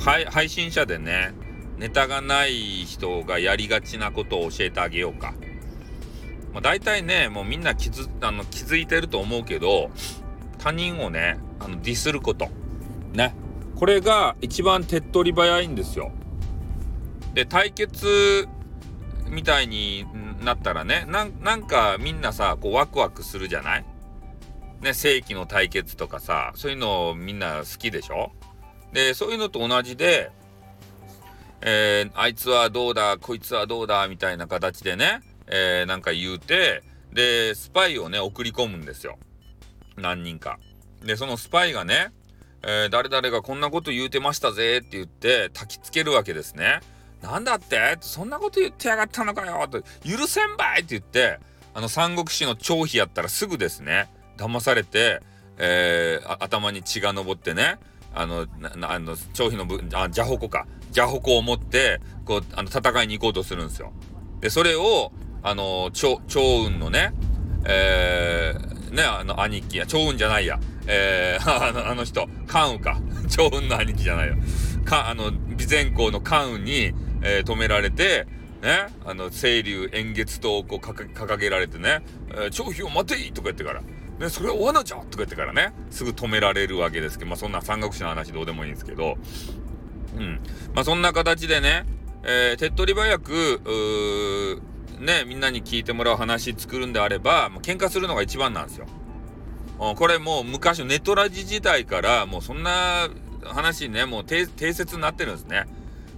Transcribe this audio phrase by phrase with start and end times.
[0.00, 1.32] 配信者でね、
[1.76, 5.34] ネタがない人がやりがちなことを教えてあげようか。
[6.52, 9.90] まあ、大体ね、もうみんな気づあの気づいてると思うけど、
[10.58, 12.48] 他人をね、あのディスること。
[13.12, 13.34] ね。
[13.76, 16.12] これが一番手っ取り早いんですよ。
[17.34, 18.48] で、対決
[19.28, 20.06] みたいに
[20.42, 23.84] なったらね、なんかみんなさ、こうワクワクするじゃない？
[24.80, 28.32] ね、世紀の対決とかさ、そういうのみんな好きでしょ？
[28.92, 30.30] で、そういうのと同じで、
[31.60, 36.82] えー、あいつはどうだ、こいつはどうだ、みたいな形でね、えー、なんか言うて、
[37.12, 39.18] で、スパイをね、送り込むんですよ。
[39.96, 40.58] 何人か。
[41.02, 42.12] で、そのスパイがね、
[42.62, 46.80] えー、誰々がこんなこと言うてましたぜって言って焚きつけるわけですね。
[47.22, 47.96] なんだって？
[48.00, 51.38] そんなこと言ってやがったのかよと、許せんばいって言って、
[51.74, 55.20] あの三国志の張飛やったらすぐですね、騙されて、
[55.56, 57.78] えー、頭に血が上ってね、
[58.14, 58.46] あの、
[58.82, 60.66] あの、張飛のぶ、あ、邪矛か。
[60.88, 63.92] 邪矛を持って、こう、あの、戦いに行こうとするんですよ。
[64.40, 67.12] で、それを、あの、長、長雲のね、
[67.64, 73.00] えー、ね、あの、兄貴や、長雲じゃないや、えー、 あの、あの人、関羽か。
[73.28, 74.36] 長雲の兄貴じゃないよ。
[74.84, 78.26] か、あの、備前公の関羽に、えー、止められて、
[78.62, 83.82] ね、あの、清流円月刀をこう掲げられてね、えー、長飛を待ていとか言ってから、
[84.20, 89.16] ね、それは罠じゃとか言ってからね、すぐ止められるわけですけど、まあそんな三国志の話どうでもいいんですけど、
[90.16, 90.40] うん。
[90.74, 91.86] まあそんな形でね、
[92.22, 94.60] えー、手っ取り早く、
[95.00, 98.86] ね、みんなに聞いてもらう話作るんであれば、もう喧嘩するのが一番なんですよ。
[99.78, 103.08] これもう昔のネトラジ時代からもうそんな
[103.42, 105.64] 話ね、もう定説になってるんですね。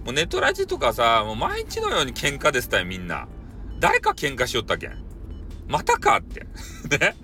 [0.03, 3.29] もうネトラジとかさ、もう毎日のように喧嘩ですたよ、みんな。
[3.79, 4.97] 誰か喧嘩しよったけん。
[5.69, 6.45] またかって。
[6.99, 7.15] ね。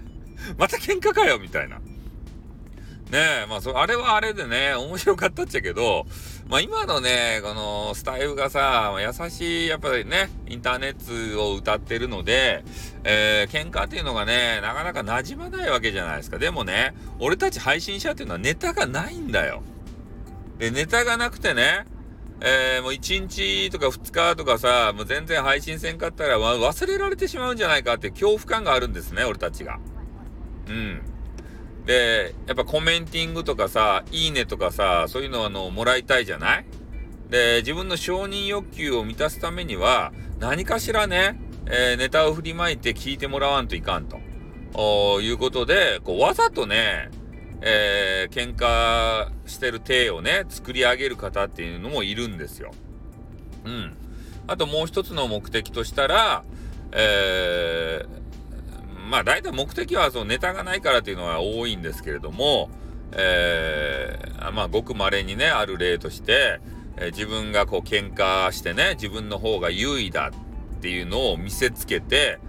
[0.57, 1.77] また喧嘩かよ、みたいな。
[1.77, 6.05] ねえ、まあそ、あれはあれでね、面白かったっちゃけど、
[6.47, 12.63] まあ今のね、このスタイルがさ、優しい、やっぱりね、インターネットを歌ってるので、
[13.03, 16.37] えー、喧嘩っていうのがね、なかなか馴染まないわけじゃないですか。
[16.37, 19.63] でもね、俺たち配信者っていうのはネタがないんだよ。
[20.59, 21.85] で、ネタがなくてね、
[22.41, 29.79] えー、もう1日とか2日とかさ、もう全然配信せんかったら、忘れられてしまうんじゃないかって恐怖感があるんですね、俺たちが。
[30.69, 31.01] うん。
[31.85, 36.65] で、やっぱコメンティングとかさ、いいねとかさ、そういうのあの、もらいたいじゃない？
[37.29, 44.19] で、自分の承認欲求を満たすためには、何かしらね、えー、ネタを振りまいて聞いてもらわんといかんと。
[45.21, 47.09] いうことで、こう、わざとね、
[47.61, 52.71] えー、喧嘩してる体をね、作り上げる方っていうのもいるんですよ。
[53.65, 53.97] うん。
[54.47, 56.43] あともう一つの目的としたら、
[56.91, 58.28] えー、
[59.09, 62.69] まあ大体目的はそのネタがないからっていうのは多いんですけれども、
[63.11, 66.61] えー、まあごく稀にね、ある例として、
[66.97, 70.31] えー、自分がこう喧嘩してね、自分の方が優位だ
[70.77, 72.39] っていうのを見せつけて、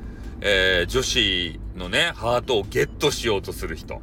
[0.43, 4.03] えー、女子のね、ハートをゲットしようとする人。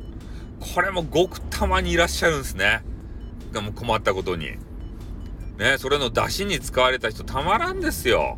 [0.76, 2.84] これもごくたまにいらっしゃるんですね。
[3.52, 4.58] がも困ったことに。
[5.58, 8.38] ね、それの出しに使われた人たまらんですよ。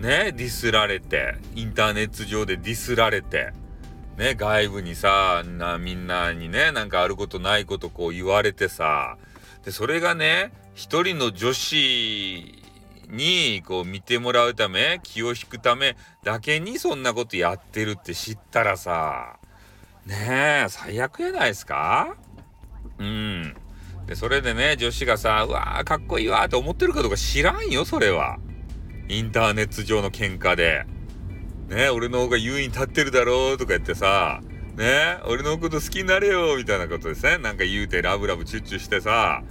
[0.00, 3.52] ね、ディスられて、インターネット上でディスられて、
[4.16, 9.18] ね、外部にさ、な、みんなにね、なんかあることないことこう言われてさ、
[9.62, 12.62] で、それがね、一人の女子
[13.08, 19.36] にこう見てもらうため、気を引くためだけにそんなことやってるって知ったらさ、
[20.06, 22.16] ねえ、最悪やないですか?
[22.98, 23.54] うん。
[24.06, 28.38] で、それでね、女子がさ、うわーかっこいいわーって思ってるかどうか知らんよ、それは。
[29.10, 30.86] インターネット上の喧嘩で、
[31.68, 34.40] ね、俺の方が優位に立ってるだろうとか言ってさ、
[34.76, 37.38] ね、俺のこと好きになれよみたいなことですね。
[37.38, 39.42] なんか言うてラブラブチュッチュしてさ、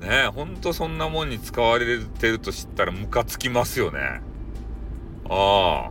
[0.00, 4.22] ね、ほんとそんなもんに使われてると知ったらムカつきますよね。
[5.28, 5.90] あ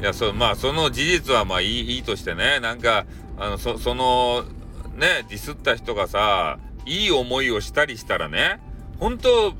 [0.00, 3.04] いや、そ、まあ、その事実はまあいい、いいとしてね、なんか、
[3.38, 4.44] あの、そ、その、
[4.94, 8.60] ね、ディスった人がさ、いい思いをしたりしたらね、
[8.98, 9.54] 本当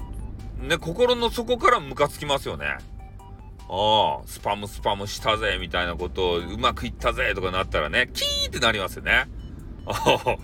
[0.60, 2.66] ね、心の底からムカつきますよね。
[3.68, 9.28] ああ、スパムスパムしたぜ、みたいなことをうまくいったぜ、とかなったらね、キーンってなりますよね。
[9.86, 10.36] あ。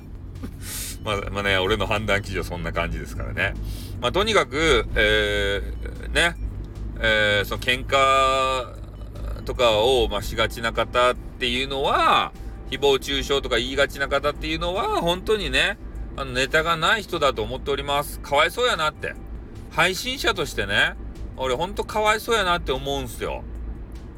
[1.05, 3.55] まあ、まあね、俺の判断基準そんな感じですからね。
[4.01, 6.37] まあ、とにかく、えー、ね、
[7.01, 12.33] えー、その喧嘩とかを、まあ、しがちな方っていうのは、
[12.71, 15.79] 誹謗中傷とか言いがちな方っていうのは、本当にね、
[16.17, 18.21] あの、ネタがない人だと思っております。
[18.21, 19.15] かわいそうやなって。
[19.77, 20.95] 配信者としてね、
[21.37, 23.45] 俺ほんとかわいそうやなって思うんすよ。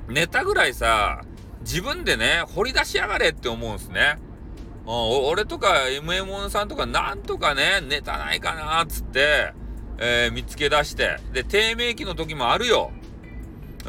[0.09, 1.23] ネタぐらいさ、
[1.63, 4.19] 自分でね、掘り出しやがれって思うんすね。
[4.87, 4.95] うん
[5.27, 9.53] 俺とか MM さんとかなんとかね、ネタないかなっつって、
[9.99, 12.93] えー、見つけ出して、で、低迷期の時もあるよ。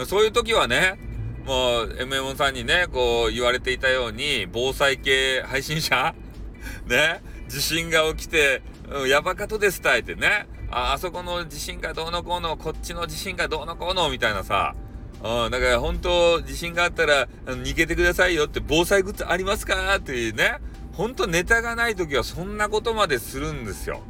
[0.08, 1.00] そういう時はね、
[1.46, 6.16] もう、MM さんにね、こう言われていたように、防災系配信者？
[6.88, 14.76] ね、地震が起きて、うん、やばかとですたいってね、あ、あそこの地震がどうのこうの、こっちの地震がどうのこうの、みたいなさ、
[15.24, 20.60] うん、だから本当、地震があったら、逃げてくださいよって、防災グッズありますかっていうね、
[20.94, 24.02] 本当ネタがない時はそんなことまでするんですよ。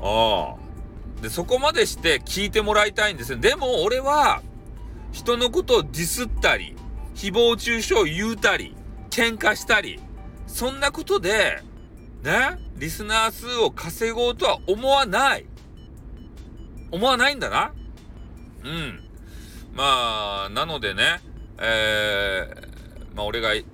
[0.00, 1.22] ああ。
[1.22, 3.38] で、そこまでして聞いてもらいたいんですよ。
[3.38, 4.42] でも俺は、
[5.12, 6.74] 人のことをディスったり、
[7.14, 8.74] 誹謗中傷言うたり、
[9.10, 10.00] 喧嘩したり、
[10.46, 11.62] そんなことで、
[12.22, 15.46] ね、リスナー数を稼ごうとは思わない。
[16.92, 17.72] 思わないんだな。
[18.64, 19.02] うん。
[19.74, 21.20] まあ、なのでね、
[21.58, 23.64] えー、まあ俺が言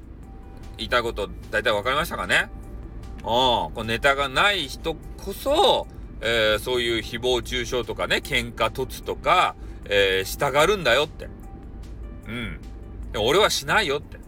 [0.78, 2.50] いたいこと大体分かりましたかね
[3.18, 3.24] うん。
[3.24, 5.86] このネタがない人こそ、
[6.20, 11.28] えー、そういう誹謗中傷とかね、喧嘩突とか、えー、したがるんだよって。
[12.28, 12.60] うん。
[13.12, 14.18] で俺はしないよって。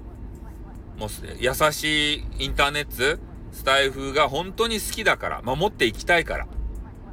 [0.98, 1.08] もう、
[1.38, 3.22] 優しいインターネット、
[3.52, 6.46] スタイフが本当に好きだから、守っていきたいから。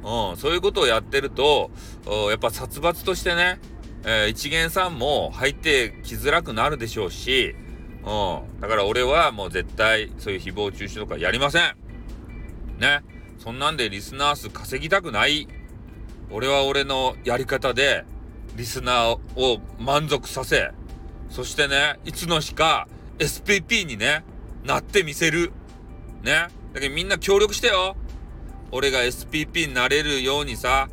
[0.04, 1.70] うん、そういうことをやってると、
[2.30, 3.60] やっぱ殺伐としてね、
[4.04, 7.54] えー、一元さんも入ってきづらくなるでしょうし、
[8.04, 11.76] うん、だから俺はもう絶対そういう誹謗中傷とかやりません。
[12.78, 13.02] ね。
[13.38, 15.48] そんなんでリスナー数稼ぎたくない。
[16.30, 18.04] 俺は俺のやり方で
[18.56, 20.72] リスナーを満足させ、
[21.30, 22.88] そしてね、いつの日か
[23.18, 24.24] SPP にね、
[24.64, 25.52] なってみせる。
[26.28, 26.48] ね。
[26.74, 27.96] だけどみんな協力してよ。
[28.70, 30.88] 俺が SPP になれるようにさ、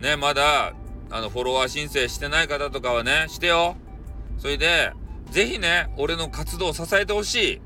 [0.00, 0.74] ね、まだ、
[1.10, 3.76] あの、フォロワー申請してない方とかはね、してよ。
[4.38, 4.92] それで、
[5.30, 7.60] ぜひね、俺の活動を支えてほしい。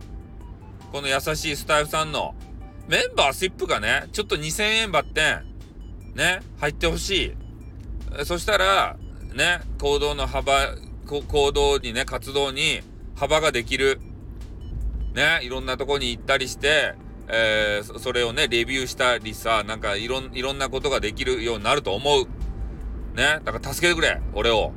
[0.92, 2.34] この優しいスタイフさんの
[2.86, 5.38] メンバーシップがね、ちょっと2000円ばって、
[6.14, 7.34] ね、入ってほし
[8.18, 8.24] い。
[8.24, 8.96] そしたら、
[9.34, 10.74] ね、行動の幅、
[11.06, 12.82] 行動にね、活動に
[13.16, 14.00] 幅ができる。
[15.14, 16.94] ね、いろんなとこに行ったりして、
[17.28, 22.24] えー、それをね、レビューしたりさ、なんかいろん、いろんなことができるようになると思う。
[23.16, 24.72] ね、だから助けてくれ、俺を。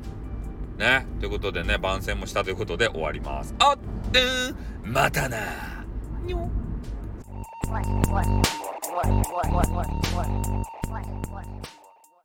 [0.77, 3.53] ね、ということでね、番宣もしたということで終わります。
[3.59, 3.77] あっ
[4.11, 4.21] て
[4.83, 5.37] またな
[6.25, 6.49] にょ
[7.69, 8.43] what, what, what,
[8.91, 9.09] what,
[9.49, 10.27] what, what, what, what,
[10.89, 11.82] what, what?